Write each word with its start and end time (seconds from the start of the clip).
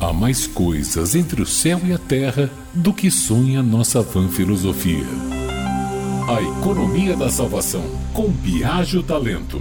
Há 0.00 0.14
mais 0.14 0.46
coisas 0.46 1.14
entre 1.14 1.42
o 1.42 1.46
céu 1.46 1.78
e 1.84 1.92
a 1.92 1.98
terra 1.98 2.48
do 2.72 2.90
que 2.90 3.10
sonha 3.10 3.62
nossa 3.62 4.00
vã 4.00 4.30
filosofia. 4.30 5.04
A 6.26 6.40
economia 6.40 7.14
da 7.14 7.28
salvação, 7.28 7.84
com 8.14 8.30
Biagio 8.30 9.02
Talento. 9.02 9.60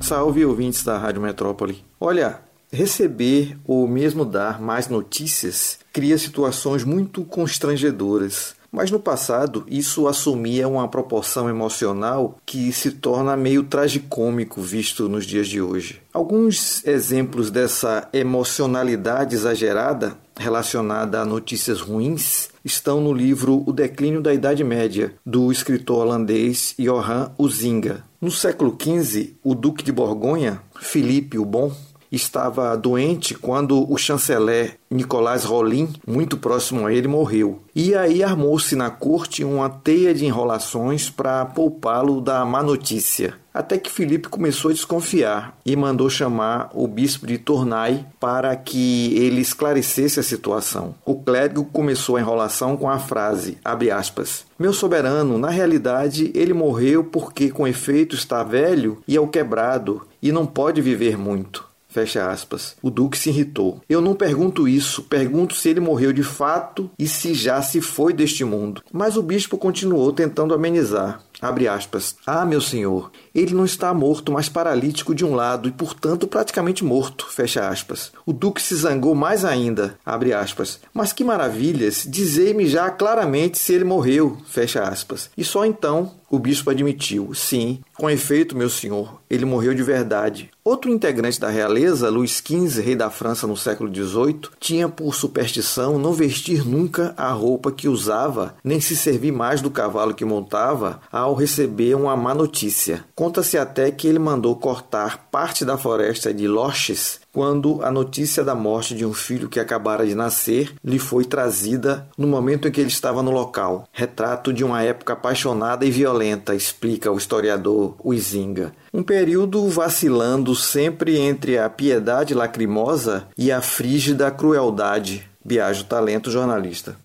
Salve 0.00 0.44
ouvintes 0.44 0.84
da 0.84 0.96
Rádio 0.96 1.20
Metrópole. 1.20 1.82
Olha, 1.98 2.40
receber 2.72 3.58
ou 3.66 3.88
mesmo 3.88 4.24
dar 4.24 4.62
mais 4.62 4.86
notícias 4.86 5.80
cria 5.92 6.16
situações 6.16 6.84
muito 6.84 7.24
constrangedoras. 7.24 8.54
Mas 8.72 8.90
no 8.90 8.98
passado, 8.98 9.66
isso 9.68 10.08
assumia 10.08 10.66
uma 10.66 10.88
proporção 10.88 11.46
emocional 11.46 12.38
que 12.46 12.72
se 12.72 12.92
torna 12.92 13.36
meio 13.36 13.64
tragicômico 13.64 14.62
visto 14.62 15.10
nos 15.10 15.26
dias 15.26 15.46
de 15.46 15.60
hoje. 15.60 16.00
Alguns 16.10 16.82
exemplos 16.86 17.50
dessa 17.50 18.08
emocionalidade 18.14 19.34
exagerada 19.34 20.16
relacionada 20.38 21.20
a 21.20 21.24
notícias 21.26 21.80
ruins 21.82 22.48
estão 22.64 23.00
no 23.00 23.12
livro 23.12 23.62
O 23.66 23.72
Declínio 23.72 24.22
da 24.22 24.32
Idade 24.32 24.64
Média, 24.64 25.14
do 25.24 25.52
escritor 25.52 26.06
holandês 26.06 26.74
Johan 26.78 27.30
Huizinga. 27.38 28.04
No 28.20 28.30
século 28.30 28.76
XV, 28.80 29.34
o 29.42 29.54
Duque 29.54 29.84
de 29.84 29.92
Borgonha, 29.92 30.62
Filipe 30.80 31.38
o 31.38 31.44
Bom, 31.44 31.72
estava 32.12 32.76
doente 32.76 33.34
quando 33.34 33.90
o 33.90 33.96
chanceler 33.96 34.78
Nicolás 34.90 35.44
Rollin, 35.44 35.88
muito 36.06 36.36
próximo 36.36 36.86
a 36.86 36.92
ele, 36.92 37.08
morreu. 37.08 37.62
E 37.74 37.94
aí 37.94 38.22
armou-se 38.22 38.76
na 38.76 38.90
corte 38.90 39.42
uma 39.42 39.70
teia 39.70 40.14
de 40.14 40.26
enrolações 40.26 41.08
para 41.08 41.46
poupá-lo 41.46 42.20
da 42.20 42.44
má 42.44 42.62
notícia. 42.62 43.34
Até 43.54 43.76
que 43.76 43.90
Filipe 43.90 44.28
começou 44.28 44.70
a 44.70 44.74
desconfiar 44.74 45.58
e 45.64 45.76
mandou 45.76 46.08
chamar 46.08 46.70
o 46.72 46.86
bispo 46.86 47.26
de 47.26 47.36
Tournai 47.36 48.06
para 48.18 48.54
que 48.56 49.14
ele 49.14 49.42
esclarecesse 49.42 50.18
a 50.18 50.22
situação. 50.22 50.94
O 51.04 51.16
clérigo 51.16 51.64
começou 51.66 52.16
a 52.16 52.20
enrolação 52.20 52.76
com 52.76 52.88
a 52.88 52.98
frase, 52.98 53.58
aspas, 53.94 54.46
Meu 54.58 54.72
soberano, 54.72 55.36
na 55.36 55.50
realidade 55.50 56.30
ele 56.34 56.54
morreu 56.54 57.04
porque 57.04 57.50
com 57.50 57.66
efeito 57.66 58.14
está 58.14 58.42
velho 58.42 59.02
e 59.06 59.16
é 59.16 59.20
o 59.20 59.28
quebrado 59.28 60.06
e 60.22 60.32
não 60.32 60.46
pode 60.46 60.80
viver 60.80 61.18
muito. 61.18 61.71
Fecha 61.92 62.30
aspas. 62.30 62.74
O 62.80 62.90
Duque 62.90 63.18
se 63.18 63.28
irritou. 63.28 63.82
Eu 63.86 64.00
não 64.00 64.14
pergunto 64.14 64.66
isso, 64.66 65.02
pergunto 65.02 65.54
se 65.54 65.68
ele 65.68 65.78
morreu 65.78 66.10
de 66.10 66.22
fato 66.22 66.90
e 66.98 67.06
se 67.06 67.34
já 67.34 67.60
se 67.60 67.82
foi 67.82 68.14
deste 68.14 68.44
mundo. 68.44 68.82
Mas 68.90 69.18
o 69.18 69.22
bispo 69.22 69.58
continuou 69.58 70.10
tentando 70.10 70.54
amenizar. 70.54 71.20
Abre 71.42 71.66
aspas. 71.66 72.14
Ah, 72.24 72.46
meu 72.46 72.60
senhor, 72.60 73.10
ele 73.34 73.52
não 73.52 73.64
está 73.64 73.92
morto, 73.92 74.30
mas 74.30 74.48
paralítico 74.48 75.12
de 75.12 75.24
um 75.24 75.34
lado 75.34 75.68
e, 75.68 75.72
portanto, 75.72 76.28
praticamente 76.28 76.84
morto. 76.84 77.26
Fecha 77.28 77.68
aspas. 77.68 78.12
O 78.24 78.32
duque 78.32 78.62
se 78.62 78.76
zangou 78.76 79.12
mais 79.12 79.44
ainda. 79.44 79.98
Abre 80.06 80.32
aspas. 80.32 80.78
Mas 80.94 81.12
que 81.12 81.24
maravilhas! 81.24 82.06
Dizei-me 82.08 82.68
já 82.68 82.88
claramente 82.90 83.58
se 83.58 83.72
ele 83.74 83.82
morreu. 83.82 84.38
Fecha 84.46 84.84
aspas. 84.84 85.30
E 85.36 85.42
só 85.42 85.66
então 85.66 86.12
o 86.32 86.38
bispo 86.38 86.70
admitiu: 86.70 87.34
sim, 87.34 87.80
com 87.94 88.08
efeito, 88.08 88.56
meu 88.56 88.70
senhor, 88.70 89.20
ele 89.28 89.44
morreu 89.44 89.74
de 89.74 89.82
verdade. 89.82 90.50
Outro 90.64 90.90
integrante 90.90 91.38
da 91.38 91.50
realeza, 91.50 92.08
Luís 92.08 92.42
XV, 92.42 92.80
rei 92.80 92.96
da 92.96 93.10
França 93.10 93.46
no 93.46 93.56
século 93.56 93.94
XVIII, 93.94 94.40
tinha 94.58 94.88
por 94.88 95.14
superstição 95.14 95.98
não 95.98 96.14
vestir 96.14 96.66
nunca 96.66 97.12
a 97.18 97.30
roupa 97.32 97.70
que 97.70 97.86
usava, 97.86 98.54
nem 98.64 98.80
se 98.80 98.96
servir 98.96 99.30
mais 99.30 99.60
do 99.60 99.70
cavalo 99.70 100.14
que 100.14 100.24
montava 100.24 101.02
ao 101.12 101.34
receber 101.34 101.94
uma 101.94 102.16
má 102.16 102.34
notícia. 102.34 103.04
Conta-se 103.14 103.58
até 103.58 103.90
que 103.90 104.08
ele 104.08 104.18
mandou 104.18 104.56
cortar 104.56 105.28
parte 105.30 105.66
da 105.66 105.76
floresta 105.76 106.32
de 106.32 106.48
Loches 106.48 107.20
quando 107.32 107.82
a 107.82 107.90
notícia 107.90 108.44
da 108.44 108.54
morte 108.54 108.94
de 108.94 109.06
um 109.06 109.14
filho 109.14 109.48
que 109.48 109.58
acabara 109.58 110.06
de 110.06 110.14
nascer 110.14 110.74
lhe 110.84 110.98
foi 110.98 111.24
trazida 111.24 112.06
no 112.16 112.28
momento 112.28 112.68
em 112.68 112.70
que 112.70 112.80
ele 112.80 112.90
estava 112.90 113.22
no 113.22 113.30
local. 113.30 113.88
Retrato 113.90 114.52
de 114.52 114.62
uma 114.62 114.82
época 114.82 115.14
apaixonada 115.14 115.84
e 115.86 115.90
violenta, 115.90 116.54
explica 116.54 117.10
o 117.10 117.16
historiador 117.16 117.96
Huizinga. 118.04 118.72
Um 118.92 119.02
período 119.02 119.66
vacilando 119.68 120.54
sempre 120.54 121.18
entre 121.18 121.56
a 121.58 121.70
piedade 121.70 122.34
lacrimosa 122.34 123.26
e 123.36 123.50
a 123.50 123.62
frígida 123.62 124.30
crueldade. 124.30 125.26
Biagio 125.44 125.84
Talento 125.84 126.30
Jornalista. 126.30 126.96